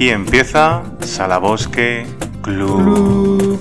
[0.00, 2.06] Aquí empieza Salabosque
[2.40, 3.60] Club.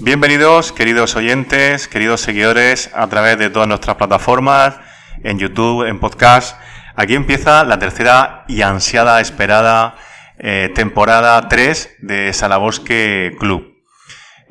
[0.00, 4.76] Bienvenidos, queridos oyentes, queridos seguidores, a través de todas nuestras plataformas,
[5.22, 6.58] en YouTube, en podcast.
[6.94, 9.94] Aquí empieza la tercera y ansiada, esperada
[10.36, 13.73] eh, temporada 3 de Salabosque Club.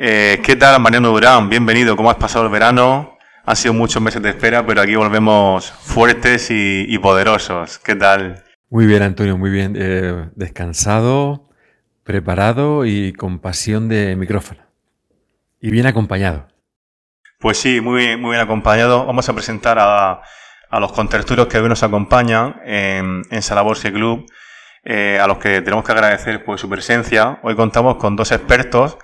[0.06, 1.48] Eh, ¿Qué tal, Mariano Durán?
[1.48, 1.96] Bienvenido.
[1.96, 3.18] ¿Cómo has pasado el verano?
[3.46, 7.80] Han sido muchos meses de espera, pero aquí volvemos fuertes y, poderosos.
[7.80, 8.44] ¿Qué tal?
[8.70, 9.78] Muy bien, Antonio, muy bien.
[9.80, 11.48] Eh, descansado,
[12.04, 14.60] preparado y con pasión de micrófono.
[15.62, 16.50] Y bien acompañado.
[17.40, 19.06] Pues sí, muy, muy bien acompañado.
[19.06, 20.22] Vamos a presentar a,
[20.82, 24.26] los contertulios que hoy nos acompañan en, en Salabosque Club.
[24.84, 27.40] Eh, a los que tenemos que agradecer por su presencia.
[27.42, 28.98] Hoy contamos con dos expertos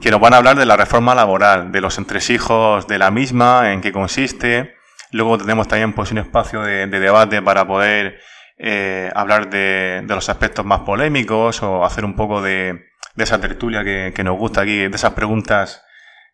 [0.00, 3.72] que nos van a hablar de la reforma laboral, de los entresijos de la misma,
[3.72, 4.74] en qué consiste.
[5.10, 8.20] Luego tenemos también pues, un espacio de, debate para poder
[8.58, 14.24] eh, hablar de, los aspectos más polémicos o hacer un poco de, esa tertulia que,
[14.24, 15.84] nos gusta aquí, de esas preguntas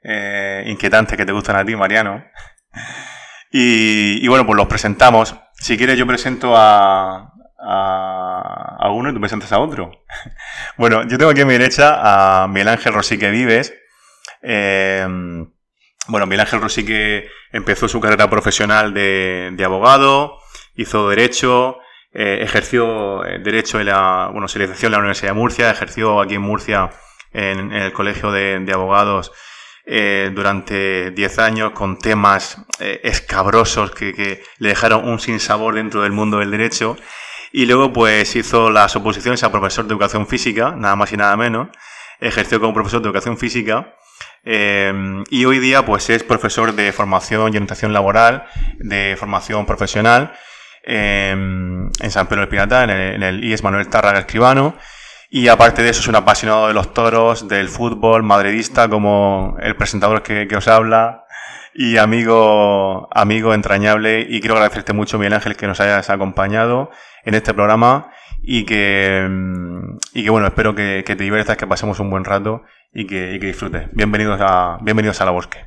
[0.02, 2.24] eh, inquietantes que te gustan a ti, Mariano.
[3.52, 5.34] Y, bueno, pues los presentamos.
[5.54, 9.90] Si quieres, yo presento a, a, uno y tú presentas a otro.
[10.76, 13.74] bueno, yo tengo aquí a mi derecha a Miguel Ángel Rosique Vives.
[14.42, 15.06] Eh,
[16.08, 20.38] bueno, Miguel Ángel Rosique empezó su carrera profesional de, abogado,
[20.74, 21.78] hizo Derecho,
[22.12, 26.20] eh, ejerció eh, Derecho en la, bueno, se licenció en la Universidad de Murcia, ejerció
[26.20, 26.90] aquí en Murcia
[27.32, 29.32] en, el Colegio de, Abogados
[29.86, 36.38] durante 10 años con temas escabrosos que, que, le dejaron un sinsabor dentro del mundo
[36.38, 36.96] del derecho
[37.52, 41.36] y luego pues hizo las oposiciones a profesor de educación física, nada más y nada
[41.36, 41.68] menos.
[42.20, 43.94] Ejerció como profesor de educación física.
[44.44, 44.92] Eh,
[45.30, 48.46] y hoy día pues es profesor de formación y orientación laboral,
[48.78, 50.32] de formación profesional
[50.84, 54.76] eh, en San Pedro del Pirata, en el, en el IES Manuel Tarraga Escribano.
[55.28, 59.76] Y aparte de eso es un apasionado de los toros, del fútbol, madridista como el
[59.76, 61.24] presentador que, que os habla
[61.74, 64.26] y amigo, amigo entrañable.
[64.28, 66.90] Y quiero agradecerte mucho, Miguel Ángel, que nos hayas acompañado
[67.24, 68.10] en este programa
[68.42, 72.62] y que, mm, y que bueno, espero que, te diviertas, que pasemos un buen rato
[72.92, 73.88] y que, disfrutes.
[73.92, 75.58] Bienvenidos a, bienvenidos a La Bosque.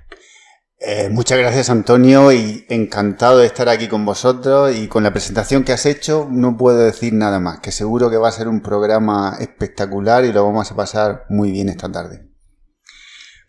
[0.85, 5.63] Eh, muchas gracias Antonio y encantado de estar aquí con vosotros y con la presentación
[5.63, 8.61] que has hecho no puedo decir nada más, que seguro que va a ser un
[8.61, 12.27] programa espectacular y lo vamos a pasar muy bien esta tarde.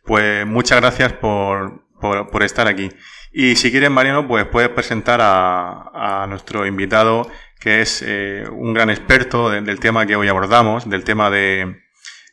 [0.04, 1.83] Pues muchas gracias por,
[2.30, 2.90] por, estar aquí.
[3.32, 8.90] Y si quieres, Mariano, pues puedes presentar a, nuestro invitado que es eh, un gran
[8.90, 11.80] experto del tema que hoy abordamos, del tema de,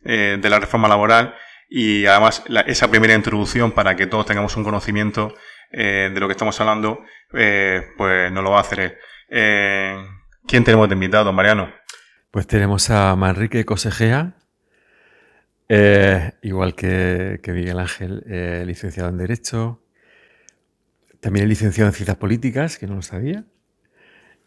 [0.03, 1.35] eh, la reforma laboral
[1.69, 5.33] y además esa primera introducción para que todos tengamos un conocimiento
[5.71, 8.99] eh, de lo que estamos hablando, pues nos lo va a hacer.
[9.29, 11.71] ¿Quién tenemos de invitado, Mariano?
[12.29, 13.63] Pues tenemos a Manrique
[15.71, 18.23] Cosegea, igual que, Miguel Ángel,
[18.67, 19.81] licenciado en Derecho,
[21.21, 23.45] también licenciado en Ciencias Políticas, que no lo sabía.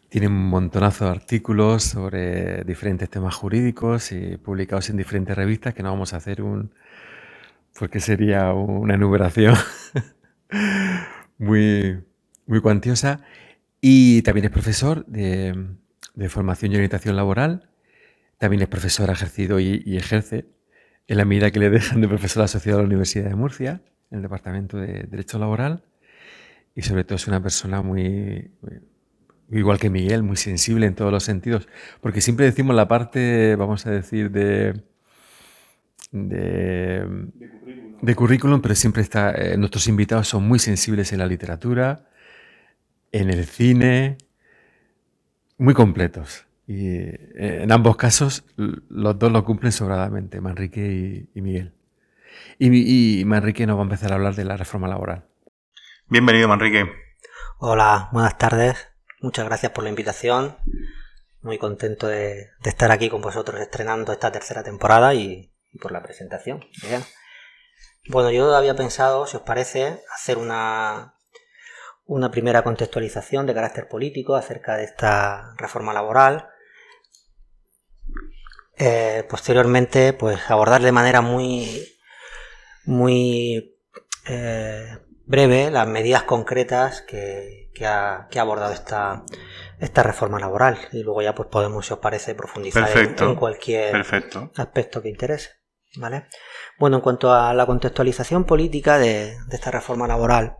[0.09, 5.81] Tiene un montonazo de artículos sobre diferentes temas jurídicos y publicados en diferentes revistas que
[5.81, 6.71] no vamos a hacer un...
[7.79, 9.55] porque sería una enumeración
[11.39, 12.03] muy,
[12.45, 13.21] muy cuantiosa.
[13.81, 15.55] Y también es profesor de,
[16.29, 17.69] formación y orientación laboral.
[18.37, 20.45] También es profesor, ejercido y, ejerce
[21.07, 24.17] en la medida que le dejan de profesor asociado a la Universidad de Murcia, en
[24.17, 25.83] el Departamento de Derecho Laboral.
[26.75, 28.51] Y sobre todo es una persona muy
[29.51, 31.67] igual que Miguel, muy sensible en todos los sentidos,
[32.01, 34.81] porque siempre decimos la parte, vamos a decir, de,
[36.11, 38.61] de, currículum.
[38.61, 42.07] pero siempre está, eh, nuestros invitados son muy sensibles en la literatura,
[43.11, 44.17] en el cine,
[45.57, 46.45] muy completos.
[46.67, 51.73] Y eh, en ambos casos los dos lo cumplen sobradamente, Manrique y, Miguel.
[52.57, 55.25] Y, y Manrique nos va a empezar a hablar de la reforma laboral.
[56.07, 56.85] Bienvenido, Manrique.
[57.57, 58.89] Hola, buenas tardes.
[59.21, 60.57] Muchas gracias por la invitación.
[61.41, 65.51] Muy contento de, estar aquí con vosotros estrenando esta tercera temporada y,
[65.81, 66.63] por la presentación.
[68.07, 71.15] Bueno, yo había pensado, si os parece, hacer una,
[72.05, 76.49] una primera contextualización de carácter político acerca de esta reforma laboral.
[78.77, 81.87] Eh, posteriormente, pues abordar de manera muy,
[82.85, 83.77] muy
[84.27, 89.23] eh, breve las medidas concretas que, que ha, abordado esta,
[89.79, 90.79] esta reforma laboral.
[90.91, 93.95] Y luego ya pues podemos, si os parece, profundizar en, cualquier
[94.55, 95.51] aspecto que interese.
[95.97, 96.27] ¿Vale?
[96.77, 100.57] Bueno, en cuanto a la contextualización política de, esta reforma laboral,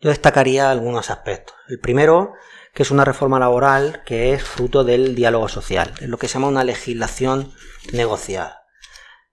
[0.00, 1.56] yo destacaría algunos aspectos.
[1.68, 2.32] El primero,
[2.78, 6.34] que es una reforma laboral que es fruto del diálogo social, es lo que se
[6.34, 7.52] llama una legislación
[7.92, 8.66] negociada.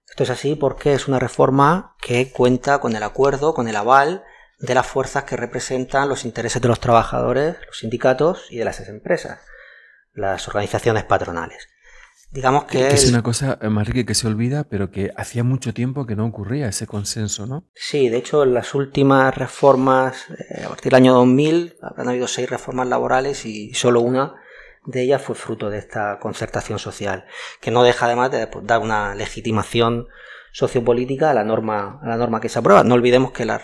[0.09, 4.23] Esto es así porque es una reforma que cuenta con el acuerdo, con el aval
[4.57, 8.79] de las fuerzas que representan los intereses de los trabajadores, los sindicatos y de las
[8.79, 9.41] empresas,
[10.11, 11.67] las organizaciones patronales.
[12.31, 16.05] Digamos que, es una cosa, eh, Marrique, que se olvida, pero que hacía mucho tiempo
[16.05, 17.65] que no ocurría ese consenso, ¿no?
[17.73, 22.27] Sí, de hecho, en las últimas reformas, eh, a partir del año 2000, habrán habido
[22.27, 24.35] seis reformas laborales y solo una
[24.85, 27.25] de ellas fue fruto de esta concertación social,
[27.61, 30.07] que no deja además de pues, dar una legitimación
[30.51, 32.83] sociopolítica a la norma, a la norma que se aprueba.
[32.83, 33.61] No olvidemos que la,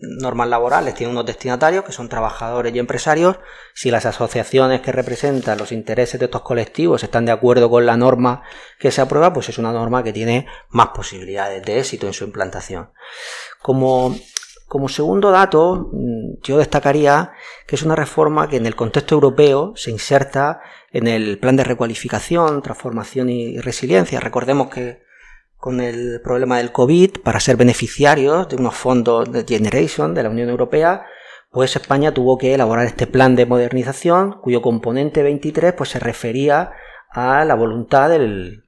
[0.00, 3.36] normas laborales tienen unos destinatarios que son trabajadores y empresarios.
[3.74, 7.96] Si las asociaciones que representan los intereses de estos colectivos están de acuerdo con la
[7.96, 8.42] norma
[8.78, 12.24] que se aprueba, pues es una norma que tiene más posibilidades de éxito en su
[12.24, 12.90] implantación.
[13.60, 14.16] Como,
[14.66, 17.32] como segundo dato, mm, yo destacaría
[17.66, 21.64] que es una reforma que en el contexto europeo se inserta en el plan de
[21.64, 24.20] recualificación, transformación y resiliencia.
[24.20, 25.02] Recordemos que
[25.62, 30.28] con el problema del COVID para ser beneficiarios de unos fondos de Generation de la
[30.28, 31.06] Unión Europea,
[31.52, 36.72] pues España tuvo que elaborar este plan de modernización cuyo componente 23 pues se refería
[37.12, 38.64] a la voluntad del,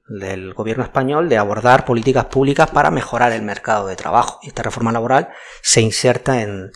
[0.55, 4.39] gobierno español de abordar políticas públicas para mejorar el mercado de trabajo.
[4.41, 5.27] Y esta reforma laboral
[5.61, 6.71] se inserta en,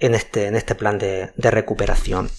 [0.00, 2.30] este, este, plan de, recuperación.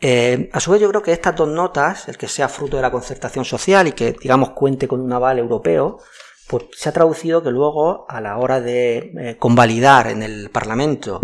[0.00, 2.82] Eh, a su vez yo creo que estas dos notas, el que sea fruto de
[2.82, 5.98] la concertación social y que digamos cuente con un aval europeo,
[6.48, 11.20] pues se ha traducido que luego, a la hora de eh, convalidar en el Parlamento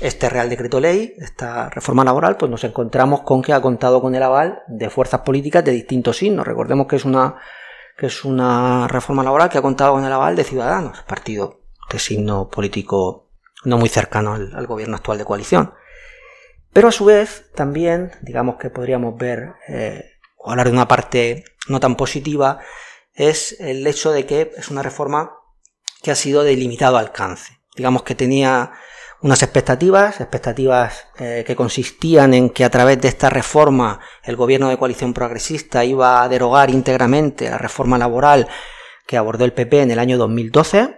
[0.00, 4.14] este Real Decreto Ley, esta reforma laboral, pues nos encontramos con que ha contado con
[4.14, 6.46] el aval de fuerzas políticas de distintos signos.
[6.46, 7.36] Recordemos que es una,
[7.98, 11.60] que es una reforma laboral que ha contado con el aval de Ciudadanos, partido
[11.90, 13.28] de signo político
[13.64, 15.74] no muy cercano al, gobierno actual de coalición.
[16.72, 21.44] Pero a su vez, también, digamos que podríamos ver, eh, o hablar de una parte
[21.68, 22.60] no tan positiva,
[23.14, 25.32] es el hecho de que es una reforma
[26.02, 27.60] que ha sido de limitado alcance.
[27.76, 28.72] Digamos que tenía
[29.20, 34.68] unas expectativas, expectativas eh, que consistían en que a través de esta reforma el gobierno
[34.68, 38.48] de coalición progresista iba a derogar íntegramente la reforma laboral
[39.06, 40.96] que abordó el PP en el año 2012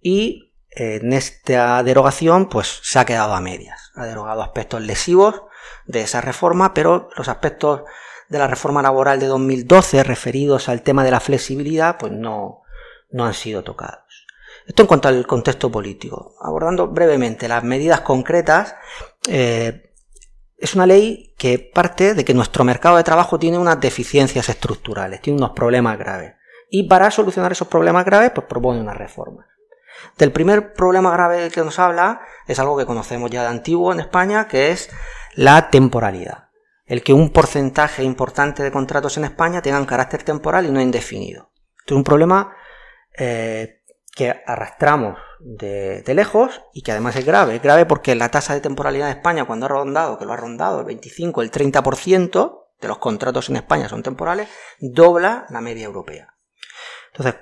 [0.00, 3.92] y en esta derogación pues se ha quedado a medias.
[3.94, 5.42] Ha derogado aspectos lesivos
[5.86, 7.82] de esa reforma, pero los aspectos
[8.28, 12.62] de la reforma laboral de 2012 referidos al tema de la flexibilidad, pues no,
[13.10, 14.26] no han sido tocados.
[14.66, 16.34] Esto en cuanto al contexto político.
[16.40, 18.74] Abordando brevemente las medidas concretas,
[19.28, 19.92] eh,
[20.58, 25.20] es una ley que parte de que nuestro mercado de trabajo tiene unas deficiencias estructurales,
[25.20, 26.34] tiene unos problemas graves.
[26.68, 29.46] Y para solucionar esos problemas graves, pues propone una reforma.
[30.18, 34.00] Del primer problema grave que nos habla es algo que conocemos ya de antiguo en
[34.00, 34.90] España, que es
[35.34, 36.45] la temporalidad
[36.86, 41.50] el que un porcentaje importante de contratos en España tengan carácter temporal y no indefinido.
[41.78, 42.56] Esto es un problema
[43.18, 43.82] eh,
[44.14, 47.56] que arrastramos de, lejos y que además es grave.
[47.56, 50.36] Es grave porque la tasa de temporalidad de España, cuando ha rondado, que lo ha
[50.36, 55.86] rondado el 25, el 30% de los contratos en España son temporales, dobla la media
[55.86, 56.34] europea.
[57.12, 57.40] Entonces,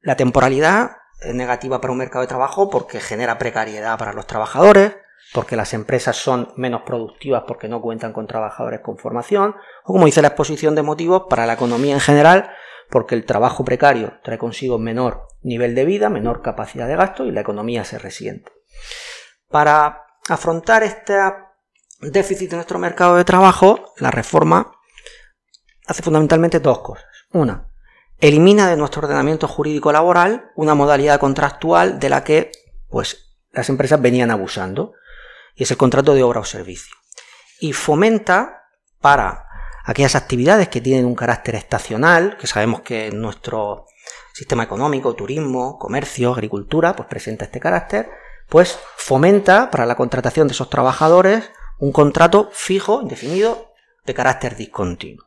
[0.00, 4.96] la temporalidad es negativa para un mercado de trabajo porque genera precariedad para los trabajadores,
[5.32, 10.06] porque las empresas son menos productivas porque no cuentan con trabajadores con formación, o como
[10.06, 12.50] dice la exposición de motivos, para la economía en general,
[12.90, 17.32] porque el trabajo precario trae consigo menor nivel de vida, menor capacidad de gasto y
[17.32, 18.52] la economía se resiente.
[19.48, 21.18] Para afrontar este
[22.00, 24.72] déficit de nuestro mercado de trabajo, la reforma
[25.86, 27.06] hace fundamentalmente dos cosas.
[27.32, 27.68] Una,
[28.18, 32.52] elimina de nuestro ordenamiento jurídico laboral una modalidad contractual de la que
[32.88, 34.92] pues, las empresas venían abusando
[35.54, 36.96] y es el contrato de obra o servicio.
[37.60, 38.64] Y fomenta
[39.00, 39.46] para
[39.84, 43.86] aquellas actividades que tienen un carácter estacional, que sabemos que nuestro
[44.32, 48.10] sistema económico, turismo, comercio, agricultura, pues presenta este carácter,
[48.48, 53.72] pues fomenta para la contratación de esos trabajadores un contrato fijo, indefinido,
[54.04, 55.26] de carácter discontinuo.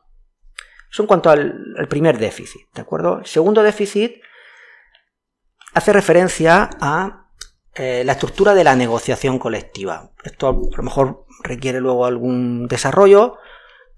[0.90, 3.18] Eso en cuanto al, al primer déficit, ¿de acuerdo?
[3.18, 4.22] El segundo déficit
[5.74, 7.25] hace referencia a
[7.78, 10.10] eh, la estructura de la negociación colectiva.
[10.24, 13.36] Esto a lo mejor requiere luego algún desarrollo.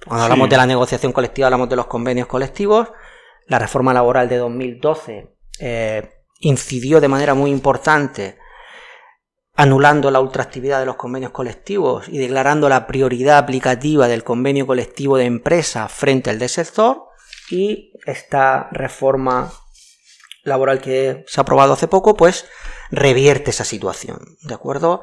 [0.04, 2.88] Cuando hablamos de la negociación colectiva hablamos de los convenios colectivos.
[3.46, 8.38] La reforma laboral de 2012 eh, incidió de manera muy importante
[9.54, 15.16] anulando la ultraactividad de los convenios colectivos y declarando la prioridad aplicativa del convenio colectivo
[15.16, 17.08] de empresa frente al del sector
[17.50, 19.52] y esta reforma
[20.44, 22.46] laboral que se ha aprobado hace poco, pues
[22.90, 25.02] revierte esa situación, ¿de acuerdo?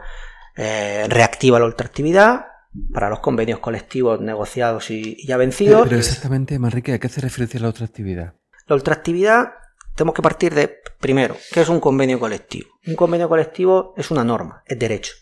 [0.55, 2.45] Eh, reactiva la ultraactividad
[2.93, 5.87] para los convenios colectivos negociados y, ya vencidos.
[5.87, 8.33] Pero, exactamente, Manrique, ¿a qué hace referencia la ultraactividad?
[8.67, 9.53] La ultraactividad
[9.95, 12.69] tenemos que partir de, primero, ¿qué es un convenio colectivo?
[12.85, 15.13] Un convenio colectivo es una norma, es derecho.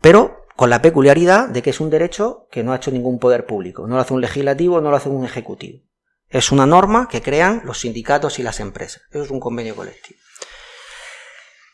[0.00, 3.46] Pero con la peculiaridad de que es un derecho que no ha hecho ningún poder
[3.46, 3.86] público.
[3.86, 5.80] No lo hace un legislativo, no lo hace un ejecutivo.
[6.28, 9.02] Es una norma que crean los sindicatos y las empresas.
[9.10, 10.20] Eso es un convenio colectivo.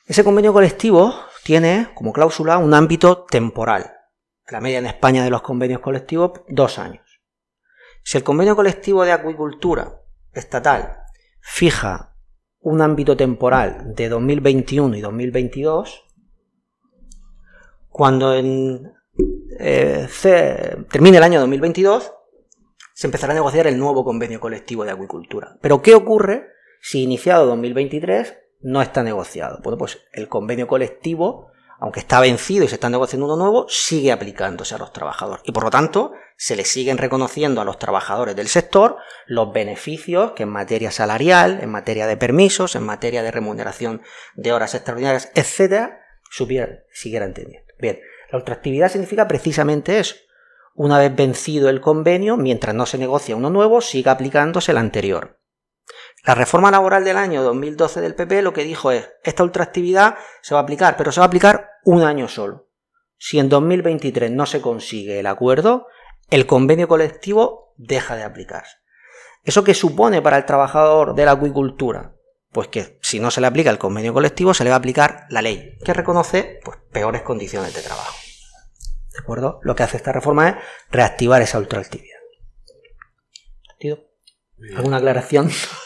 [0.07, 3.93] Ese convenio colectivo tiene como cláusula un ámbito temporal.
[4.49, 7.03] La media en España de los convenios colectivos, dos años.
[8.05, 10.01] Si el convenio colectivo de acuicultura
[10.33, 10.99] estatal
[11.41, 12.15] fija
[12.61, 16.05] un ámbito temporal de 2021 y 2022,
[17.89, 18.93] cuando en,
[19.59, 20.07] eh,
[20.89, 22.13] termine el año 2022,
[22.95, 25.59] se empezará a negociar el nuevo convenio colectivo de acuicultura.
[25.61, 26.47] Pero ¿qué ocurre
[26.81, 29.61] si iniciado 2023 no está negociado?
[29.63, 34.13] Bueno, pues el convenio colectivo aunque está vencido y se está negociando uno nuevo, sigue
[34.13, 35.43] aplicándose a los trabajadores.
[35.45, 38.97] Y por lo tanto, se le siguen reconociendo a los trabajadores del sector
[39.27, 44.03] los beneficios que en materia salarial, en materia de permisos, en materia de remuneración
[44.35, 46.01] de horas extraordinarias, etcétera,
[46.93, 47.67] siguieran teniendo.
[47.79, 50.17] Bien, la ultraactividad significa precisamente eso.
[50.75, 55.39] Una vez vencido el convenio, mientras no se negocia uno nuevo, siga aplicándose el anterior.
[56.26, 60.54] La reforma laboral del año 2012 del PP lo que dijo es, esta ultraactividad se
[60.54, 62.68] va a aplicar, pero se va a aplicar un año solo.
[63.16, 65.87] Si en 2023 no se consigue el acuerdo,
[66.28, 68.76] el convenio colectivo deja de aplicarse.
[69.45, 72.16] ¿Eso qué supone para el trabajador de la acuicultura?
[72.50, 75.26] Pues que si no se le aplica el convenio colectivo, se le va a aplicar
[75.30, 78.16] la ley, que reconoce pues, peores condiciones de trabajo.
[79.12, 79.61] ¿De acuerdo?
[79.62, 80.56] Lo que hace esta reforma es
[80.90, 82.18] reactivar esa ultraactividad.
[84.75, 85.50] ¿Alguna aclaración?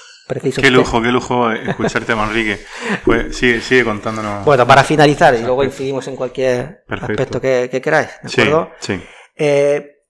[0.60, 2.60] Qué lujo, qué lujo escucharte, Manrique.
[3.04, 4.44] Pues sigue, sigue contándonos.
[4.44, 8.70] Bueno, para finalizar, y luego incidimos en cualquier aspecto que, queráis, ¿de acuerdo?
[8.80, 9.00] Sí,
[9.36, 10.00] eh,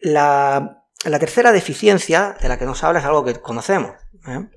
[0.00, 0.84] la,
[1.18, 3.92] tercera deficiencia de la que nos habla es algo que conocemos,
[4.26, 4.48] ¿eh?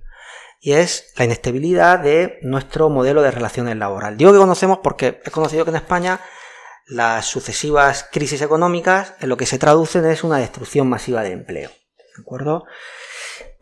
[0.60, 4.18] y es la inestabilidad de nuestro modelo de relaciones laborales.
[4.18, 6.20] Digo que conocemos porque he conocido que en España
[6.88, 11.70] las sucesivas crisis económicas en lo que se traducen es una destrucción masiva de empleo.
[12.16, 12.66] ¿De acuerdo?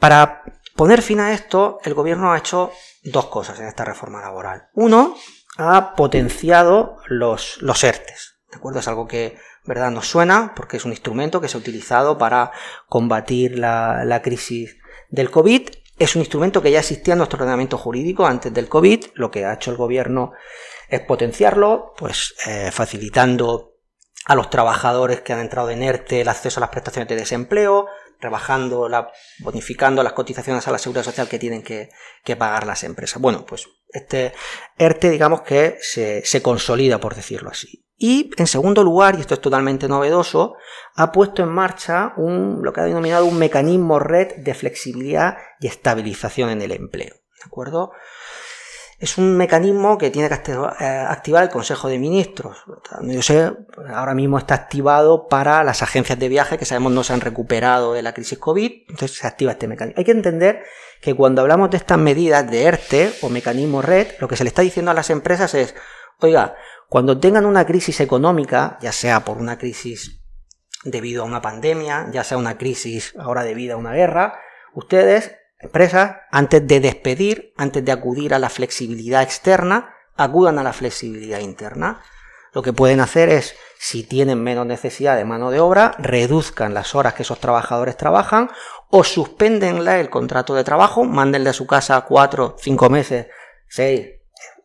[0.02, 0.42] Para
[0.76, 2.72] poner fin a esto, el gobierno ha hecho
[3.04, 4.70] dos cosas en esta reforma laboral.
[4.74, 5.16] Uno,
[5.58, 8.40] ha potenciado los, los ERTES.
[8.50, 8.80] ¿De acuerdo?
[8.80, 12.52] Es algo que verdad nos suena porque es un instrumento que se ha utilizado para
[12.88, 14.76] combatir la, la crisis
[15.12, 15.70] del COVID.
[16.00, 19.06] Es un instrumento que ya existía en nuestro ordenamiento jurídico antes del COVID.
[19.14, 20.32] Lo que ha hecho el gobierno
[20.90, 23.76] es potenciarlo, pues eh, facilitando
[24.26, 27.86] a los trabajadores que han entrado en ERTE el acceso a las prestaciones de desempleo,
[28.22, 31.90] rebajando, la, bonificando las cotizaciones a la seguridad social que tienen que,
[32.38, 33.22] pagar las empresas.
[33.22, 34.34] Bueno, pues este
[34.78, 37.86] ERTE, digamos que se, se, consolida, por decirlo así.
[37.98, 40.56] Y en segundo lugar, y esto es totalmente novedoso,
[40.96, 45.68] ha puesto en marcha un, lo que ha denominado un mecanismo red de flexibilidad y
[45.68, 47.14] estabilización en el empleo.
[47.14, 47.92] ¿De acuerdo?
[49.02, 52.64] Es un mecanismo que tiene que eh, activar el Consejo de Ministros.
[53.02, 53.52] Yo sé,
[53.92, 57.94] ahora mismo está activado para las agencias de viaje que sabemos no se han recuperado
[57.94, 59.98] de la crisis COVID, entonces se activa este mecanismo.
[59.98, 60.62] Hay que entender
[61.02, 64.50] que cuando hablamos de estas medidas de ERTE o mecanismo red, lo que se le
[64.50, 65.74] está diciendo a las empresas es,
[66.20, 66.56] oiga,
[66.88, 70.22] cuando tengan una crisis económica, ya sea por una crisis
[70.84, 74.40] debido a una pandemia, ya sea una crisis ahora debido a una guerra,
[74.76, 80.74] ustedes empresas, antes de despedir, antes de acudir a la flexibilidad externa, acudan a la
[80.74, 82.02] flexibilidad interna.
[82.54, 86.96] Lo que pueden hacer es, si tienen menos necesidad de mano de obra, reduzcan las
[86.96, 88.50] horas que esos trabajadores trabajan
[88.90, 93.28] o suspendenle el contrato de trabajo, mándenle a su casa cuatro, cinco meses,
[93.70, 94.10] seis,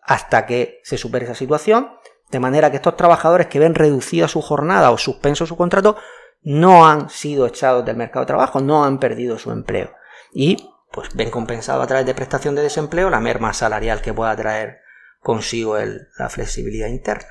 [0.03, 1.93] hasta que se supere esa situación,
[2.31, 5.97] de manera que estos trabajadores que ven reducida su jornada o suspenso su contrato
[6.43, 9.93] no han sido echados del mercado de trabajo, no han perdido su empleo.
[10.33, 14.35] Y pues ven compensado a través de prestación de desempleo la merma salarial que pueda
[14.35, 14.81] traer
[15.21, 17.29] consigo la flexibilidad interna.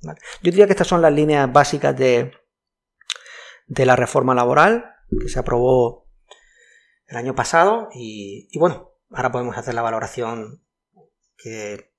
[0.00, 2.32] Yo diría que estas son las líneas básicas de,
[3.66, 6.06] de la reforma laboral que se aprobó
[7.08, 10.62] el año pasado y, bueno, ahora podemos hacer la valoración
[11.36, 11.90] que,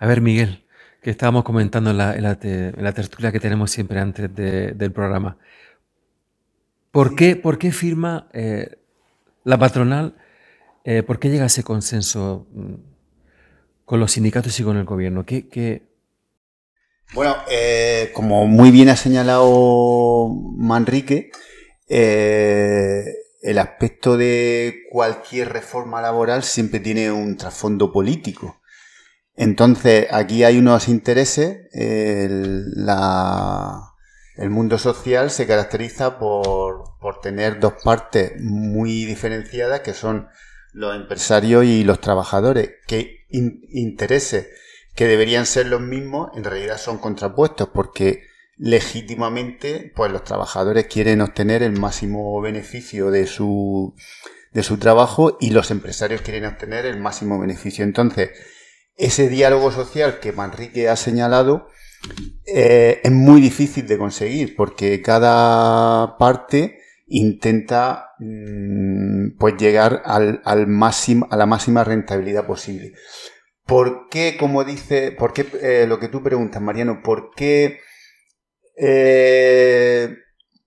[0.00, 0.66] A ver, Miguel,
[1.02, 5.38] que estábamos comentando en la, tertulia que tenemos siempre antes del programa.
[6.94, 8.78] ¿Por qué, por qué firma eh,
[9.42, 10.14] la patronal?
[10.84, 12.74] Eh, ¿Por qué llega a ese consenso mm,
[13.84, 15.26] con los sindicatos y con el gobierno?
[15.26, 15.88] ¿Qué,
[17.12, 21.32] Bueno, eh, como muy bien ha señalado Manrique,
[21.88, 28.60] el aspecto de cualquier reforma laboral siempre tiene un trasfondo político.
[29.34, 31.66] Entonces, aquí hay unos intereses.
[31.72, 32.86] El,
[34.50, 40.28] mundo social se caracteriza por, tener dos partes muy diferenciadas, que son
[40.72, 44.48] los empresarios y los trabajadores, que intereses
[44.94, 48.22] que deberían ser los mismos, en realidad son contrapuestos, porque
[48.56, 53.94] legítimamente, pues los trabajadores quieren obtener el máximo beneficio de su,
[54.52, 57.84] de su trabajo y los empresarios quieren obtener el máximo beneficio.
[57.84, 58.30] Entonces,
[58.96, 61.68] ese diálogo social que Manrique ha señalado
[62.46, 71.26] eh, es muy difícil de conseguir porque cada parte intenta mm, pues llegar al, máximo,
[71.30, 72.92] a la máxima rentabilidad posible.
[73.66, 77.80] ¿Por qué, como dice, por qué eh, lo que tú preguntas, Mariano, por qué
[78.76, 80.16] eh,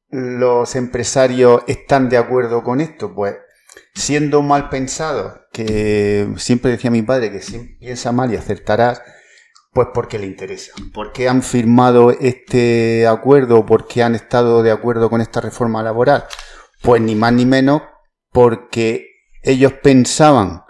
[0.09, 3.13] los empresarios están de acuerdo con esto?
[3.13, 3.35] Pues
[3.93, 9.01] siendo mal pensados, que siempre decía mi padre que si piensa mal y acertarás,
[9.77, 10.71] pues porque le interesa.
[10.91, 13.63] ¿Por qué han firmado este acuerdo?
[13.63, 16.25] ¿Por qué han estado de acuerdo con esta reforma laboral?
[16.81, 17.83] Pues ni más ni menos
[18.31, 19.05] porque
[19.43, 20.63] ellos pensaban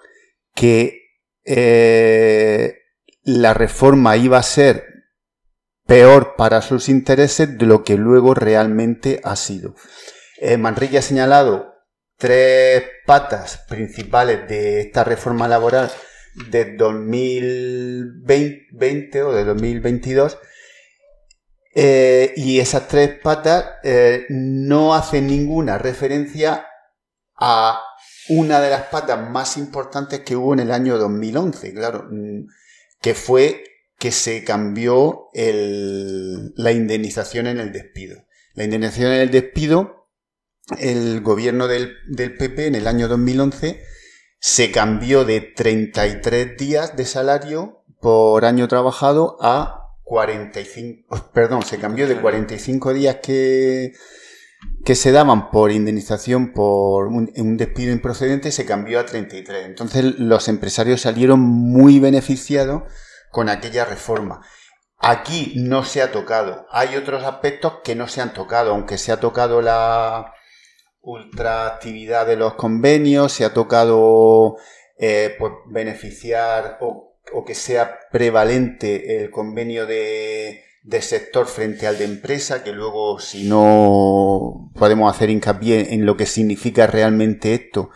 [0.53, 1.03] que
[1.45, 2.79] eh,
[3.23, 4.83] la reforma iba a ser
[5.85, 9.73] peor para sus intereses de lo que luego realmente ha sido.
[10.41, 11.75] Eh, Manrique ha señalado
[12.17, 15.89] tres patas principales de esta reforma laboral
[16.49, 20.37] de 2020 o de 2022
[21.75, 26.65] eh, y esas tres patas eh, no hacen ninguna referencia
[27.39, 27.79] a
[28.29, 32.47] una de las patas más importantes que hubo en el año 2011, claro, mm,
[32.99, 33.63] que fue
[33.99, 38.25] que se cambió la indemnización en el despido.
[38.53, 40.07] La indemnización en el despido,
[40.79, 43.83] el gobierno del, PP en el año 2011
[44.39, 52.07] se cambió de 33 días de salario por año trabajado a 45, perdón, se cambió
[52.07, 53.91] de 45 días que,
[54.85, 59.65] que se daban por indemnización por un, despido improcedente se cambió a 33.
[59.65, 62.83] Entonces los empresarios salieron muy beneficiados
[63.31, 64.41] con aquella reforma.
[64.99, 66.65] Aquí no se ha tocado.
[66.71, 70.33] Hay otros aspectos que no se han tocado, aunque se ha tocado la
[71.07, 74.57] ultraactividad de los convenios, se ha tocado
[74.97, 77.15] eh, pues, beneficiar o,
[77.45, 80.63] que sea prevalente el convenio de,
[81.01, 86.25] sector frente al de empresa, que luego si no podemos hacer hincapié en lo que
[86.25, 87.89] significa realmente esto,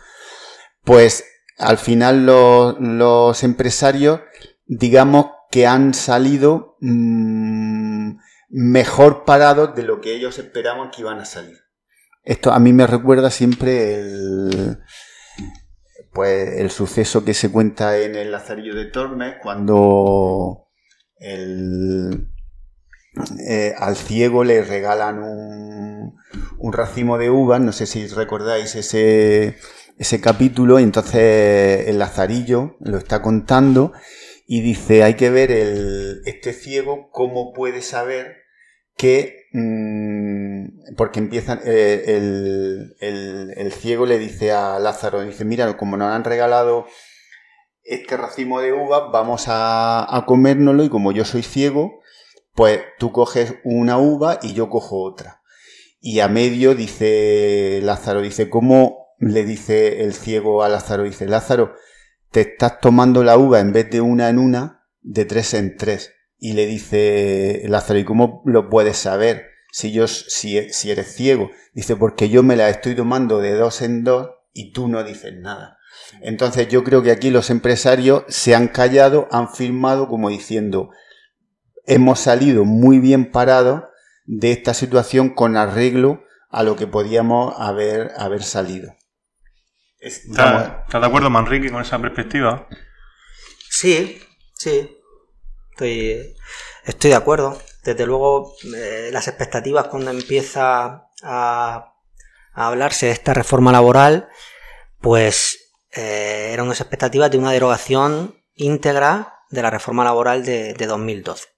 [0.82, 1.24] pues
[1.58, 4.20] al final los, empresarios
[4.66, 8.16] digamos que han salido mmm,
[8.48, 11.61] mejor parados de lo que ellos esperaban que iban a salir.
[12.24, 14.78] Esto a mí me recuerda siempre el,
[16.12, 20.68] pues, el suceso que se cuenta en el Lazarillo de Tormes cuando
[21.18, 22.28] el,
[23.46, 26.12] eh, al ciego le regalan un,
[26.72, 29.56] racimo de uvas, no sé si recordáis ese,
[29.98, 33.92] ese capítulo, y entonces el Lazarillo lo está contando
[34.46, 38.41] y dice, hay que ver el, este ciego cómo puede saber
[38.96, 45.96] que, mmm, porque empiezan, eh, el, el, ciego le dice a Lázaro, dice, mira, como
[45.96, 46.86] nos han regalado
[47.84, 52.00] este racimo de uvas, vamos a, a comérnoslo y como yo soy ciego,
[52.54, 55.42] pues tú coges una uva y yo cojo otra.
[56.00, 61.04] Y a medio dice Lázaro, dice, ¿cómo le dice el ciego a Lázaro?
[61.04, 61.74] Dice, Lázaro,
[62.30, 66.12] te estás tomando la uva en vez de una en una, de tres en tres.
[66.44, 71.52] Y le dice Lázaro, ¿y cómo lo puedes saber si, yo, si, si eres ciego?
[71.72, 75.32] Dice, porque yo me la estoy tomando de dos en dos y tú no dices
[75.38, 75.78] nada.
[76.20, 80.90] Entonces yo creo que aquí los empresarios se han callado, han firmado como diciendo,
[81.86, 83.84] hemos salido muy bien parados
[84.24, 88.96] de esta situación con arreglo a lo que podíamos haber, haber salido.
[90.00, 92.66] ¿Estás de acuerdo, Manrique, con esa perspectiva?
[93.70, 94.20] Sí,
[94.54, 94.98] sí.
[95.72, 96.36] Estoy,
[96.84, 97.58] estoy de acuerdo.
[97.82, 101.94] Desde luego, eh, las expectativas cuando empieza a,
[102.54, 104.28] hablarse de esta reforma laboral,
[105.00, 110.86] pues eh, eran unas expectativas de una derogación íntegra de la reforma laboral de, de
[110.86, 111.48] 2012.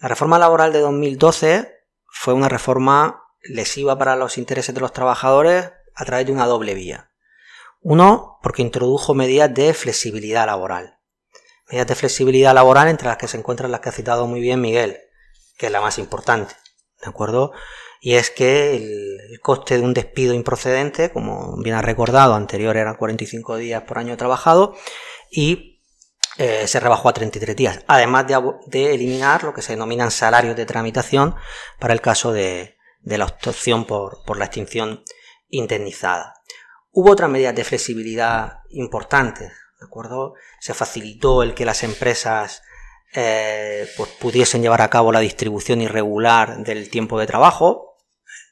[0.00, 1.72] La reforma laboral de 2012
[2.06, 6.74] fue una reforma lesiva para los intereses de los trabajadores a través de una doble
[6.74, 7.12] vía.
[7.80, 10.95] Uno, porque introdujo medidas de flexibilidad laboral.
[11.68, 14.60] Medidas de flexibilidad laboral entre las que se encuentran las que ha citado muy bien
[14.60, 14.98] Miguel,
[15.58, 16.54] que es la más importante.
[17.02, 17.52] ¿De acuerdo?
[18.00, 22.94] y es que el, coste de un despido improcedente, como bien ha recordado, anterior eran
[22.94, 24.76] 45 días por año trabajado
[25.30, 25.82] y
[26.38, 28.26] eh, se rebajó a 33 días, además
[28.66, 31.34] de, eliminar lo que se denominan salarios de tramitación
[31.78, 35.02] para el caso de, la obstrucción por, por la extinción
[35.48, 36.34] indemnizada.
[36.90, 40.34] Hubo otras medidas de flexibilidad importantes, ¿de acuerdo?
[40.60, 42.62] Se facilitó el que las empresas
[43.14, 47.96] eh, pues pudiesen llevar a cabo la distribución irregular del tiempo de trabajo,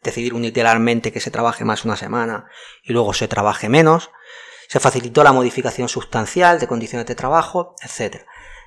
[0.03, 2.47] decidir unilateralmente que se trabaje más una semana
[2.83, 4.11] y luego se trabaje menos.
[4.69, 8.25] Se facilitó la modificación sustancial de condiciones de trabajo, etc.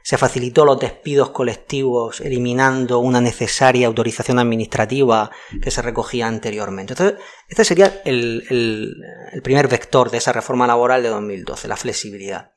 [0.08, 5.30] Se facilitó los despidos colectivos eliminando una necesaria autorización administrativa
[5.62, 6.94] que se recogía anteriormente.
[6.94, 8.96] Entonces, este sería el,
[9.34, 12.54] el primer vector de esa reforma laboral de 2012, la flexibilidad.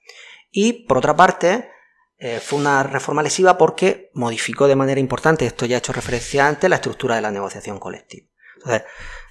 [0.53, 1.69] Y, por otra parte,
[2.19, 6.47] eh, fue una reforma lesiva porque modificó de manera importante, esto ya he hecho referencia
[6.47, 8.29] antes, la estructura de la negociación colectiva.
[8.59, 8.85] Entonces,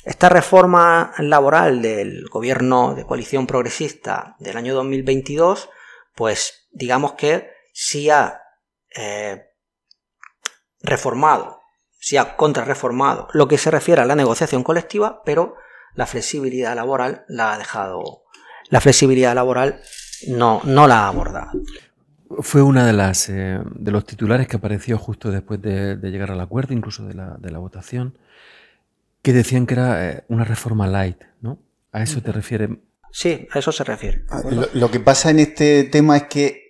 [0.04, 5.70] esta reforma laboral del gobierno de coalición progresista del año 2022,
[6.16, 8.42] pues digamos que sí ha
[8.94, 9.42] eh,
[10.82, 11.62] reformado,
[11.98, 15.56] sí ha contrarreformado lo que se refiere a la negociación colectiva, pero
[15.96, 18.24] la flexibilidad laboral la ha dejado,
[18.68, 19.80] la flexibilidad laboral
[20.28, 21.52] no, no la ha abordado.
[22.42, 26.42] Fue una de las eh, de los titulares que apareció justo después de, llegar al
[26.42, 28.18] acuerdo, incluso de la, de la, votación,
[29.22, 31.60] que decían que era eh, una reforma light, ¿no?
[31.94, 32.82] ¿A eso te refiere?
[33.10, 34.26] Sí, a eso se refiere.
[34.30, 34.42] Ah,
[34.74, 36.69] lo, que pasa en este tema es que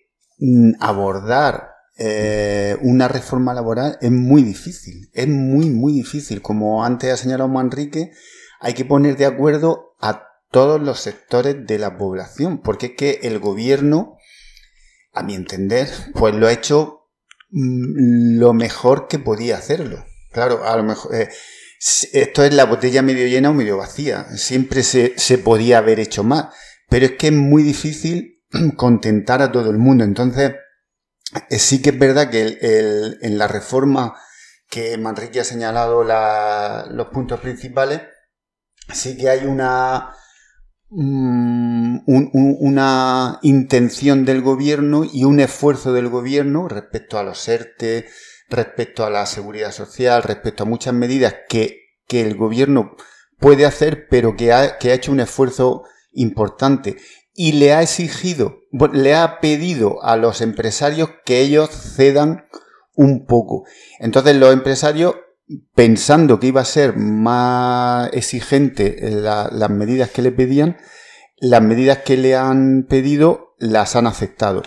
[0.80, 6.42] abordar eh, una reforma laboral es muy difícil, es muy, muy difícil.
[6.42, 8.12] Como antes ha señalado Manrique,
[8.60, 13.20] hay que poner de acuerdo a todos los sectores de la población, porque es que
[13.24, 14.18] el gobierno
[15.14, 17.08] a mi entender, pues lo ha hecho
[17.50, 20.06] mm, lo mejor que podía hacerlo.
[20.32, 21.16] Claro, a lo mejor...
[21.16, 21.30] Eh,
[22.12, 24.26] esto es la botella medio llena o medio vacía.
[24.36, 26.54] Siempre se, podía haber hecho más.
[26.90, 28.39] Pero es que es muy difícil
[28.76, 30.04] contentar a todo el mundo.
[30.04, 30.54] Entonces,
[31.50, 32.58] eh, sí que es verdad que
[33.22, 34.16] en la reforma
[34.70, 38.02] que Manrique ha señalado los puntos principales,
[38.92, 40.14] sí que hay una,
[40.92, 48.08] Mm, una intención del gobierno y un esfuerzo del gobierno respecto a los ERTE,
[48.50, 51.78] respecto a la seguridad social, respecto a muchas medidas que,
[52.10, 52.96] el gobierno
[53.38, 56.98] puede hacer, pero que ha, que ha hecho un esfuerzo importante
[57.42, 62.50] y le ha exigido, le ha pedido a los empresarios que ellos cedan
[62.96, 63.64] un poco.
[64.00, 65.16] Entonces los empresarios
[65.74, 70.76] pensando que iba a ser más exigente las medidas que le pedían,
[71.38, 74.62] las medidas que le han pedido las han aceptado.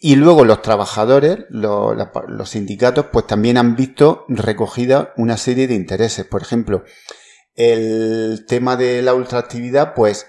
[0.00, 6.26] Y luego los trabajadores, los, sindicatos, pues también han visto recogida una serie de intereses.
[6.26, 6.82] Por ejemplo,
[7.54, 10.26] el tema de la ultraactividad, pues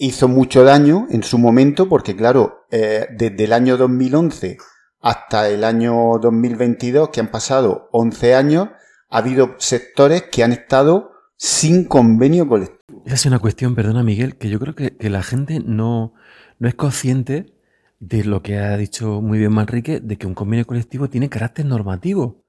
[0.00, 4.56] hizo mucho daño en su momento, porque claro, eh, desde el año 2011
[5.02, 8.68] hasta el año 2022, que han pasado 11 años,
[9.10, 13.02] ha habido sectores que han estado sin convenio colectivo.
[13.04, 16.14] Esa es una cuestión, perdona Miguel, que yo creo que, la gente no,
[16.58, 17.54] no, es consciente
[17.98, 21.66] de lo que ha dicho muy bien Manrique, de que un convenio colectivo tiene carácter
[21.66, 22.44] normativo.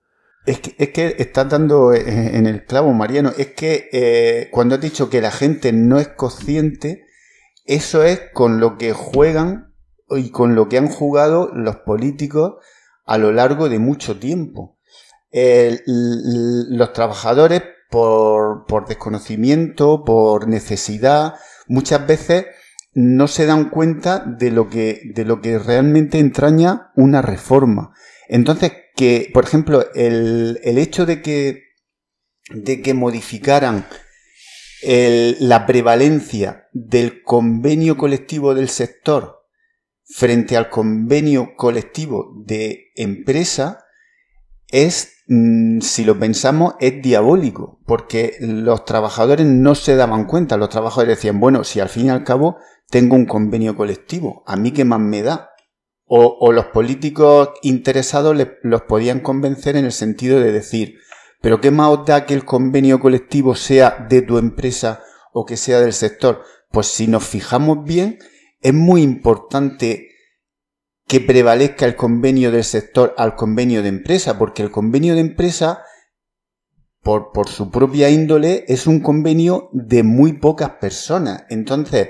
[0.46, 3.32] Es que, es que estás dando eh, en el clavo, Mariano.
[3.38, 7.06] Es que eh, cuando has dicho que la gente no es consciente,
[7.66, 9.74] eso es con lo que juegan
[10.10, 12.56] y con lo que han jugado los políticos
[13.06, 14.78] a lo largo de mucho tiempo
[15.32, 21.36] los trabajadores por, por desconocimiento, por necesidad,
[21.68, 22.46] muchas veces
[22.94, 27.94] no se dan cuenta de lo que, de lo que realmente entraña una reforma.
[28.28, 31.64] Entonces, que, por ejemplo, el, el hecho de que,
[32.50, 33.86] de que modificaran
[34.84, 39.46] la prevalencia del convenio colectivo del sector
[40.04, 43.86] frente al convenio colectivo de empresa
[44.68, 50.68] es Mm, si lo pensamos, es diabólico, porque los trabajadores no se daban cuenta, los
[50.68, 52.58] trabajadores decían, bueno, si al fin y al cabo
[52.90, 55.52] tengo un convenio colectivo, ¿a mí qué más me da?
[56.06, 60.98] O, los políticos interesados los podían convencer en el sentido de decir,
[61.42, 65.82] pero ¿qué más da que el convenio colectivo sea de tu empresa o que sea
[65.82, 66.44] del sector?
[66.70, 68.20] Pues si nos fijamos bien,
[68.62, 70.10] es muy importante
[71.08, 75.84] que prevalezca el convenio del sector al convenio de empresa, porque el convenio de empresa,
[77.02, 81.44] por, por su propia índole, es un convenio de muy pocas personas.
[81.50, 82.10] Entonces,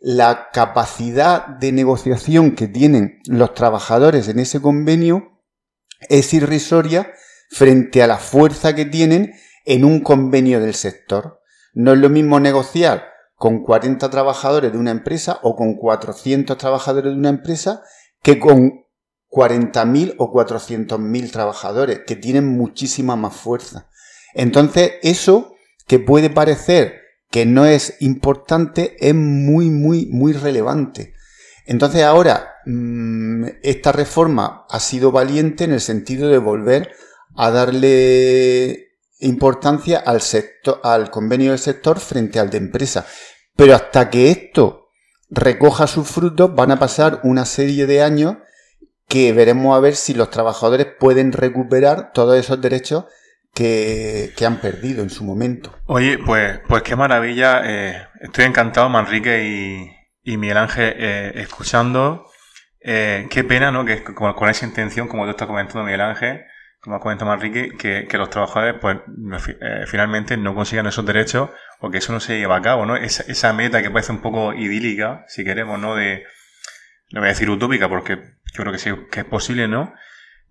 [0.00, 5.42] la capacidad de negociación que tienen los trabajadores en ese convenio
[6.08, 7.12] es irrisoria
[7.50, 9.34] frente a la fuerza que tienen
[9.64, 11.40] en un convenio del sector.
[11.74, 17.12] No es lo mismo negociar con 40 trabajadores de una empresa o con 400 trabajadores
[17.12, 17.82] de una empresa
[18.22, 18.84] que con
[19.30, 23.88] 40.000 o 400.000 trabajadores, que tienen muchísima más fuerza.
[24.34, 25.54] Entonces, eso
[25.86, 31.14] que puede parecer que no es importante es muy, muy, muy relevante.
[31.64, 36.90] Entonces ahora, mm, esta reforma ha sido valiente en el sentido de volver
[37.36, 38.88] a darle
[39.20, 43.06] importancia al sector, al convenio del sector frente al de empresa.
[43.56, 44.90] Pero hasta que esto
[45.30, 48.36] recoja sus frutos, van a pasar una serie de años
[49.08, 53.06] que veremos a ver si los trabajadores pueden recuperar todos esos derechos
[53.54, 55.74] que, han perdido en su momento.
[55.86, 57.62] Oye, pues, pues qué maravilla.
[57.64, 62.26] Eh, estoy encantado, Manrique y, y Miguel Ángel, eh, escuchando.
[62.80, 63.84] Eh, qué pena, ¿no?
[63.84, 66.44] Que con, esa intención, como tú estás comentando, Miguel Ángel,
[66.80, 68.98] como ha comentado Manrique, que, que los trabajadores, pues,
[69.86, 72.96] finalmente no consigan esos derechos o que eso no se lleva a cabo, ¿no?
[72.96, 75.94] Esa, esa meta que parece un poco idílica, si queremos, ¿no?
[75.94, 76.24] De,
[77.12, 79.92] no voy a decir utópica porque yo creo que sí, que es posible, ¿no?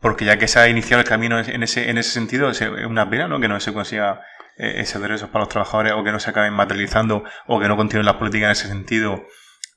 [0.02, 3.10] porque ya que se ha iniciado el camino en ese, en ese sentido, es una
[3.10, 3.40] pena ¿no?
[3.40, 4.22] que no se consiga
[4.58, 7.76] eh, ese derechos para los trabajadores o que no se acaben materializando o que no
[7.76, 9.26] continúen las políticas en ese sentido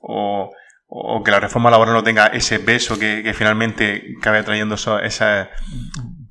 [0.01, 0.53] o,
[0.87, 5.01] o que la reforma laboral no tenga ese peso que, finalmente cabe trayendo eso,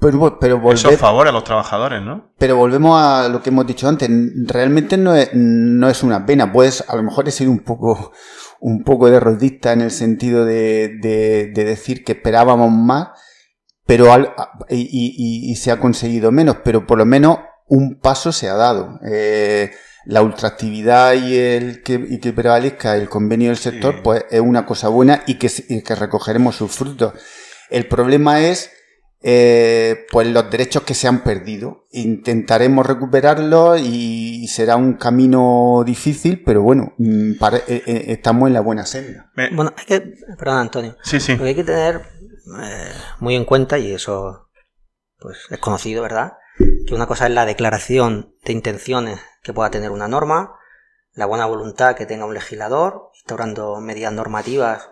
[0.02, 2.34] pero, pero esos favores a los trabajadores, ¿no?
[2.38, 4.10] Pero volvemos a lo que hemos dicho antes.
[4.48, 6.52] Realmente no es, no es una pena.
[6.52, 8.12] Pues a lo mejor he sido un poco,
[8.60, 13.10] un poco derrotista en el sentido de, de, de decir que esperábamos más
[13.92, 14.08] pero
[14.70, 19.02] y, se ha conseguido menos, pero por lo menos un paso se ha dado.
[19.06, 19.72] Eh,
[20.06, 24.66] la ultraactividad y el que, y que prevalezca el convenio del sector, pues es una
[24.66, 25.50] cosa buena y que,
[25.84, 27.14] que recogeremos sus frutos.
[27.70, 28.72] El problema es
[29.24, 31.86] eh, pues los derechos que se han perdido.
[31.92, 37.34] Intentaremos recuperarlos y será un camino difícil, pero bueno, mm,
[37.68, 39.32] eh, estamos en la buena senda.
[39.36, 41.34] Bueno, hay que, perdón Antonio, sí, sí.
[41.34, 42.02] hay que tener
[42.62, 44.50] eh, muy en cuenta, y eso
[45.20, 46.34] pues es conocido, ¿verdad?
[46.88, 50.56] Que una cosa es la declaración de intenciones que pueda tener una norma,
[51.14, 54.90] la buena voluntad que tenga un legislador, instaurando medidas normativas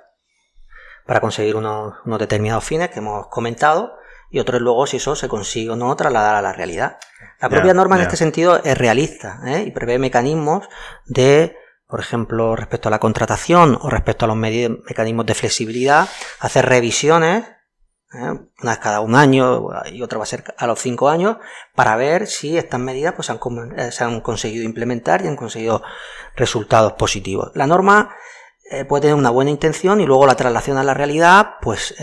[1.05, 3.93] para conseguir unos, determinados fines que hemos comentado,
[4.29, 6.97] y otro es luego si eso se consigue o no trasladar a la realidad.
[7.41, 9.63] La propia norma en este sentido es realista ¿eh?
[9.65, 10.67] y prevé mecanismos
[11.05, 11.55] de
[11.89, 16.07] por ejemplo, respecto a la contratación o respecto a los mecanismos de flexibilidad,
[16.39, 17.45] hacer revisiones,
[18.13, 18.29] ¿eh?
[18.61, 21.37] una vez cada un año y otra va a ser a los cinco años,
[21.73, 25.81] para ver si estas medidas pues, eh, se han conseguido implementar y han conseguido
[26.35, 27.49] resultados positivos.
[27.55, 28.15] La norma
[28.69, 31.95] eh, puede tener una buena intención y luego la traslación a la realidad, pues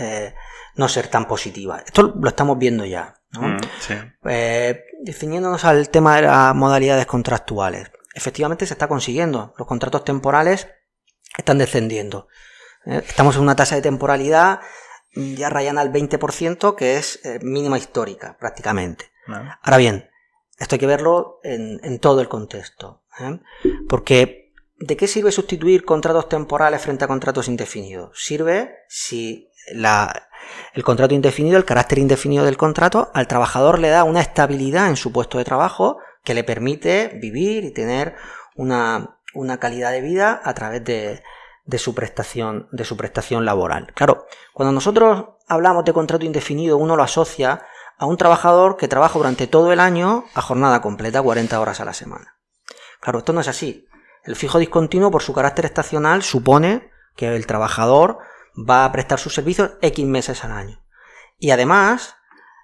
[0.77, 1.81] no ser tan positiva.
[1.85, 3.15] Esto lo estamos viendo ya.
[3.33, 3.57] Mm,
[5.03, 9.53] definiéndonos al tema de las modalidades contractuales efectivamente se está consiguiendo.
[9.57, 10.67] Los contratos temporales
[11.37, 12.27] están descendiendo.
[12.85, 14.59] Eh, estamos en una tasa de temporalidad
[15.13, 19.11] mm, ya rayana al 20%, que es eh, mínima histórica, prácticamente.
[19.61, 20.09] Ahora bien,
[20.57, 23.03] esto hay que verlo en, todo el contexto.
[23.19, 23.39] ¿eh?
[23.89, 28.17] Porque, ¿de qué sirve sustituir contratos temporales frente a contratos indefinidos?
[28.17, 29.51] Sirve si
[30.73, 34.95] el contrato indefinido, el carácter indefinido del contrato, al trabajador le da una estabilidad en
[34.95, 38.15] su puesto de trabajo que le permite vivir y tener
[38.55, 39.17] una,
[39.59, 41.23] calidad de vida a través de,
[41.77, 43.93] su prestación, de su prestación laboral.
[43.93, 47.61] Claro, cuando nosotros hablamos de contrato indefinido, uno lo asocia
[47.97, 51.85] a un trabajador que trabaja durante todo el año a jornada completa, 40 horas a
[51.85, 52.35] la semana.
[52.99, 53.87] Claro, esto no es así.
[54.23, 58.19] El fijo discontinuo, por su carácter estacional, supone que el trabajador
[58.57, 60.83] va a prestar sus servicios X meses al año.
[61.37, 62.15] Y además,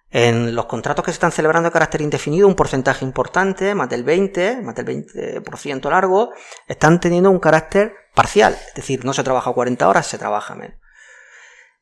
[0.09, 4.03] en los contratos que se están celebrando de carácter indefinido, un porcentaje importante, más del
[4.03, 6.31] 20, más del 20% largo,
[6.67, 8.57] están teniendo un carácter parcial.
[8.67, 10.77] Es decir, no se trabaja 40 horas, se trabaja menos.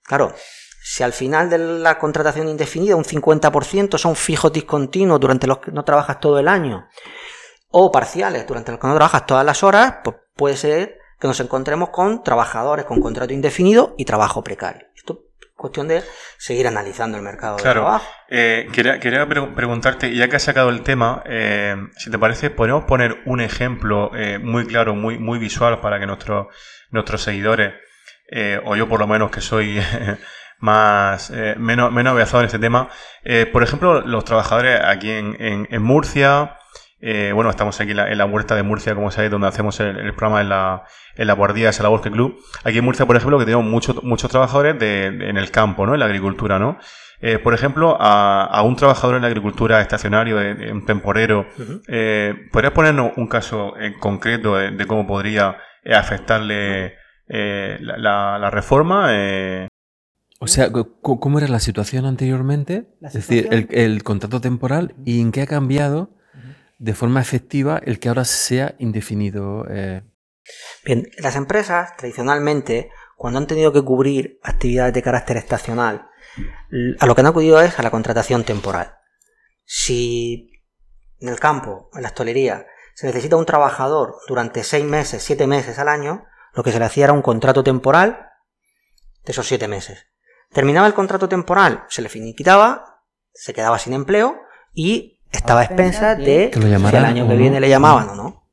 [0.04, 0.34] Claro,
[0.82, 5.72] si al final de la contratación indefinida un 50% son fijos discontinuos durante los que
[5.72, 6.88] no trabajas todo el año,
[7.70, 11.40] o parciales durante los que no trabajas todas las horas, pues puede ser que nos
[11.40, 14.88] encontremos con trabajadores con contrato indefinido y trabajo precario.
[14.96, 15.32] Esto
[15.62, 16.04] cuestión de
[16.38, 18.06] seguir analizando el mercado de trabajo.
[18.30, 22.86] Eh, quería, quería preguntarte, ya que has sacado el tema, eh, si te parece, podemos
[22.86, 26.48] poner un ejemplo eh, muy claro, muy, muy visual para que nuestros
[26.90, 27.74] nuestros seguidores,
[28.66, 29.82] o yo por lo menos que soy
[30.60, 32.90] más menos, menos aviazado en este tema,
[33.54, 36.58] por ejemplo, los trabajadores aquí en, en, Murcia,
[37.02, 39.80] Eh, bueno, estamos aquí en la, en la, Huerta de Murcia, como sabéis, donde hacemos
[39.80, 40.84] el, programa en la,
[41.16, 42.40] en la guardia de Salabosque Club.
[42.64, 45.94] Aquí en Murcia, por ejemplo, que tenemos muchos muchos trabajadores de, en el campo, ¿no?
[45.94, 46.78] En la agricultura, ¿no?
[47.22, 51.46] Eh, por ejemplo, a, a, un trabajador en la agricultura estacionario, de, un temporero,
[51.88, 56.96] eh, ¿podrías ponernos un caso en concreto de, cómo podría afectarle
[57.28, 59.10] eh, la, la, reforma?
[59.12, 59.68] Eh?
[60.40, 62.88] O sea, ¿cómo era la situación anteriormente?
[63.04, 66.18] es decir, el, el, contrato temporal y en qué ha cambiado
[66.82, 69.66] de forma efectiva el que ahora sea indefinido.
[70.84, 76.08] Bien, las empresas tradicionalmente, cuando han tenido que cubrir actividades de carácter estacional,
[77.00, 78.96] a lo que han acudido es a la contratación temporal.
[79.64, 80.64] Si
[81.20, 82.66] en el campo, en la estolería,
[82.96, 86.86] se necesita un trabajador durante seis meses, siete meses al año, lo que se le
[86.86, 88.28] hacía era un contrato temporal
[89.24, 90.08] de esos siete meses.
[90.50, 94.42] Terminaba el contrato temporal, se le finiquitaba, se quedaba sin empleo
[94.74, 98.48] y estaba a expensas de si al año que viene le llamaban o no.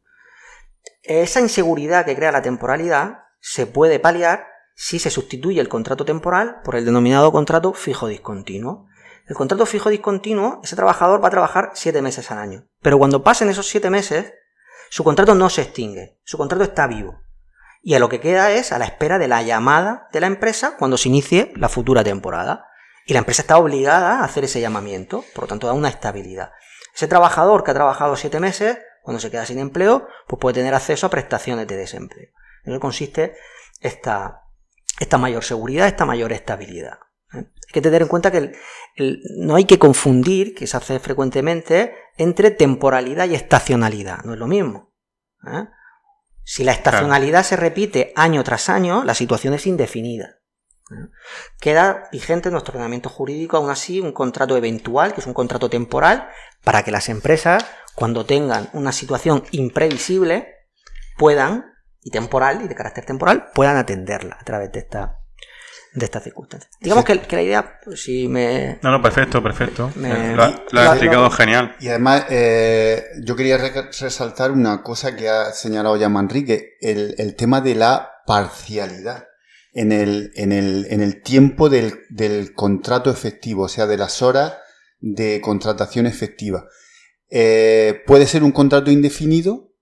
[1.02, 6.60] Esa inseguridad que crea la temporalidad se puede paliar si se sustituye el contrato temporal
[6.62, 8.86] por el denominado contrato fijo discontinuo.
[9.26, 12.66] El contrato fijo discontinuo, ese trabajador va a trabajar siete meses al año.
[12.80, 14.32] Pero cuando pasen esos siete meses,
[14.88, 17.20] su contrato no se extingue, su contrato está vivo.
[17.82, 20.76] Y a lo que queda es a la espera de la llamada de la empresa
[20.78, 22.67] cuando se inicie la futura temporada.
[23.08, 26.52] Y la empresa está obligada a hacer ese llamamiento, por lo tanto da una estabilidad.
[26.94, 30.74] Ese trabajador que ha trabajado siete meses, cuando se queda sin empleo, pues puede tener
[30.74, 32.28] acceso a prestaciones de desempleo.
[32.64, 33.34] En eso consiste
[33.80, 34.42] esta,
[35.00, 36.98] esta mayor seguridad, esta mayor estabilidad.
[37.32, 37.46] ¿eh?
[37.46, 38.52] Hay que tener en cuenta que
[39.38, 44.18] no hay que confundir, que se hace frecuentemente, entre temporalidad y estacionalidad.
[44.24, 44.92] No es lo mismo.
[45.46, 45.64] ¿eh?
[46.44, 50.37] Si la estacionalidad se repite año tras año, la situación es indefinida.
[50.90, 51.08] ¿Eh?
[51.60, 55.68] Queda vigente en nuestro ordenamiento jurídico, aún así, un contrato eventual, que es un contrato
[55.68, 56.28] temporal,
[56.64, 60.54] para que las empresas, cuando tengan una situación imprevisible,
[61.16, 61.72] puedan
[62.02, 65.18] y temporal y de carácter temporal puedan atenderla a través de esta
[65.94, 66.70] de estas circunstancias.
[66.80, 68.78] Digamos que, la idea, pues, si me...
[68.82, 69.90] No, no, perfecto, perfecto.
[69.96, 71.76] lo, ha explicado genial.
[71.80, 77.34] Y además, eh, yo quería resaltar una cosa que ha señalado ya Manrique, el, el
[77.34, 79.27] tema de la parcialidad
[79.72, 84.22] en el, en el, en el tiempo del, del, contrato efectivo, o sea, de las
[84.22, 84.54] horas
[85.00, 86.66] de contratación efectiva.
[87.30, 89.72] Eh, puede ser un contrato indefinido,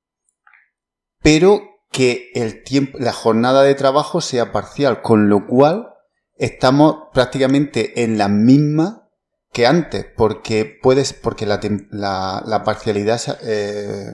[1.22, 5.88] pero que el tiempo, la jornada de trabajo sea parcial, con lo cual
[6.34, 9.08] estamos prácticamente en la misma
[9.52, 14.12] que antes, porque puedes, porque la, la, parcialidad eh,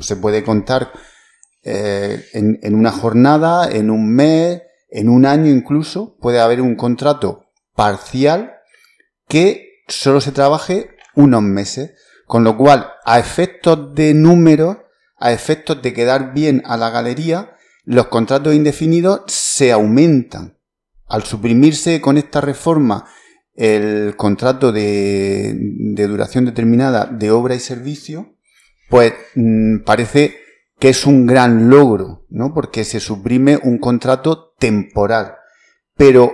[0.00, 0.90] se puede contar
[1.62, 6.76] eh, en, en, una jornada, en un mes, en un año incluso, puede haber un
[6.76, 8.54] contrato parcial
[9.28, 11.92] que solo se trabaje unos meses,
[12.26, 14.78] con lo cual, a efectos de números,
[15.16, 20.58] a efectos de quedar bien a la galería, los contratos indefinidos se aumentan.
[21.06, 23.06] Al suprimirse con esta reforma
[23.54, 25.54] el contrato de,
[26.08, 28.36] duración determinada de obra y servicio,
[28.88, 30.39] pues mm, parece
[30.80, 32.54] que es un gran logro, ¿no?
[32.54, 35.34] Porque se suprime un contrato temporal.
[35.94, 36.32] Pero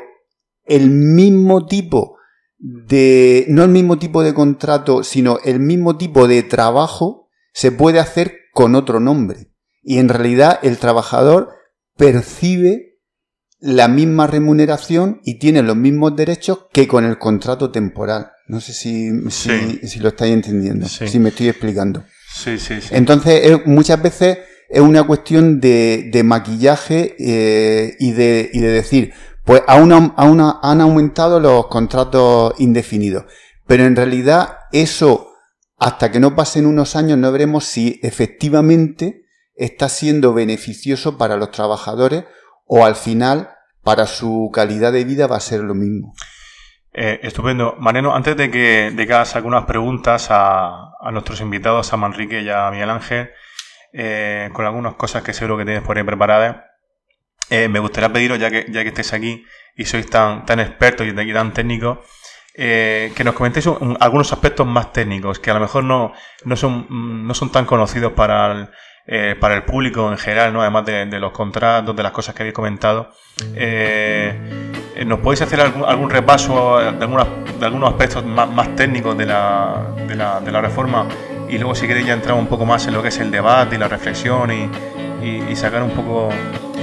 [0.64, 2.16] el mismo tipo
[2.58, 7.98] de, no el mismo tipo de contrato, sino el mismo tipo de trabajo se puede
[7.98, 9.52] hacer con otro nombre.
[9.82, 11.50] Y en realidad el trabajador
[11.96, 13.00] percibe
[13.58, 18.30] la misma remuneración y tiene los mismos derechos que con el contrato temporal.
[18.46, 22.04] No sé si, si, lo estáis entendiendo, si me estoy explicando.
[22.36, 22.88] Sí, sí, sí.
[22.90, 29.14] Entonces, muchas veces es una cuestión de, de maquillaje eh, y, de, y de decir,
[29.44, 33.24] pues aún, aún han aumentado los contratos indefinidos.
[33.66, 35.32] Pero en realidad eso
[35.78, 41.50] hasta que no pasen unos años no veremos si efectivamente está siendo beneficioso para los
[41.50, 42.24] trabajadores
[42.66, 43.50] o al final
[43.82, 46.14] para su calidad de vida va a ser lo mismo.
[46.98, 47.76] Eh, estupendo.
[47.78, 52.48] Mariano, antes de que, de que hagas algunas preguntas a, nuestros invitados, a Manrique y
[52.48, 53.32] a Miguel Ángel,
[53.92, 56.56] eh, con algunas cosas que seguro que tienes por ahí preparadas,
[57.50, 59.44] eh, me gustaría pediros, ya que, ya que estéis aquí
[59.76, 61.98] y sois tan, tan expertos y tan técnicos,
[62.54, 63.68] que nos comentéis
[64.00, 66.14] algunos aspectos más técnicos que a lo mejor no,
[66.46, 68.70] no, son, no son tan conocidos para
[69.06, 70.62] el, para el público en general, ¿no?
[70.62, 73.12] además de, los contratos, de las cosas que habéis comentado.
[73.54, 74.72] Eh,
[75.04, 79.82] ¿Nos podéis hacer algún, algún repaso de, de algunos aspectos más, más técnicos de la,
[80.06, 81.06] de, la, de la, reforma?
[81.48, 83.76] Y luego, si queréis, ya entrar un poco más en lo que es el debate
[83.76, 84.70] y la reflexión y,
[85.50, 86.30] y, sacar un poco.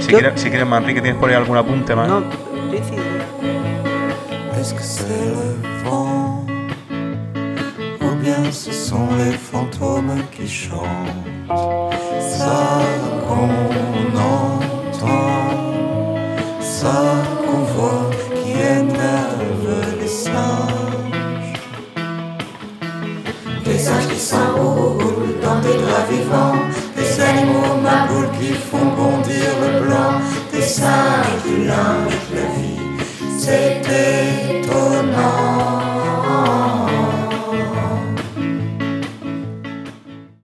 [0.00, 2.08] Si quieres, si quieres, Manrique, ¿tienes por ahí algún apunte más?
[2.08, 2.22] No,
[2.70, 2.96] sí,
[4.60, 4.80] est-ce que
[5.12, 6.46] le vent
[8.00, 10.88] ou bien ce sont les fantômes qui chantent.
[12.20, 12.80] Ça
[13.28, 13.48] qu'on
[14.18, 14.60] entend,
[16.60, 17.02] ça
[17.46, 18.03] qu'on voit
[24.14, 26.54] qui s'enroulent dans des draps vivants,
[26.96, 30.20] des animaux maboules qui font bondir le blanc,
[30.52, 32.78] des singes qui lingent la vie.
[33.36, 33.82] C'est
[34.62, 35.53] étonnant.